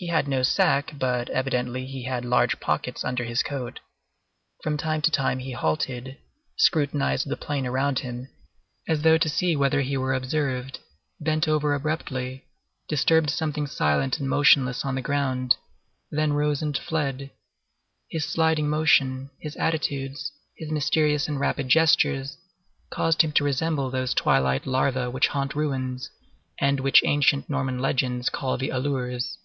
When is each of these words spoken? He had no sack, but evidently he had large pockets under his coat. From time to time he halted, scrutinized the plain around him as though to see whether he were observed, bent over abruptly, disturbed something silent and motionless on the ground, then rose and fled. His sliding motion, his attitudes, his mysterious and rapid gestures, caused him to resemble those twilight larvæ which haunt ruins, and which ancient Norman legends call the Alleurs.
He 0.00 0.06
had 0.06 0.28
no 0.28 0.44
sack, 0.44 0.94
but 0.96 1.28
evidently 1.30 1.84
he 1.84 2.04
had 2.04 2.24
large 2.24 2.60
pockets 2.60 3.02
under 3.02 3.24
his 3.24 3.42
coat. 3.42 3.80
From 4.62 4.76
time 4.76 5.02
to 5.02 5.10
time 5.10 5.40
he 5.40 5.50
halted, 5.50 6.18
scrutinized 6.56 7.26
the 7.28 7.36
plain 7.36 7.66
around 7.66 7.98
him 7.98 8.28
as 8.86 9.02
though 9.02 9.18
to 9.18 9.28
see 9.28 9.56
whether 9.56 9.80
he 9.80 9.96
were 9.96 10.14
observed, 10.14 10.78
bent 11.18 11.48
over 11.48 11.74
abruptly, 11.74 12.44
disturbed 12.88 13.28
something 13.28 13.66
silent 13.66 14.20
and 14.20 14.28
motionless 14.30 14.84
on 14.84 14.94
the 14.94 15.02
ground, 15.02 15.56
then 16.12 16.32
rose 16.32 16.62
and 16.62 16.78
fled. 16.78 17.32
His 18.08 18.24
sliding 18.24 18.68
motion, 18.70 19.30
his 19.40 19.56
attitudes, 19.56 20.30
his 20.56 20.70
mysterious 20.70 21.26
and 21.26 21.40
rapid 21.40 21.68
gestures, 21.68 22.38
caused 22.90 23.22
him 23.22 23.32
to 23.32 23.42
resemble 23.42 23.90
those 23.90 24.14
twilight 24.14 24.62
larvæ 24.62 25.10
which 25.10 25.26
haunt 25.26 25.56
ruins, 25.56 26.08
and 26.60 26.78
which 26.78 27.02
ancient 27.04 27.50
Norman 27.50 27.80
legends 27.80 28.28
call 28.28 28.56
the 28.56 28.70
Alleurs. 28.70 29.38